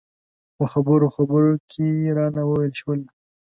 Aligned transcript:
په 0.57 0.65
خبرو 0.71 1.07
خبرو 1.15 1.53
کې 1.71 1.87
رانه 2.17 2.41
وویل 2.45 2.73
شول. 2.81 3.01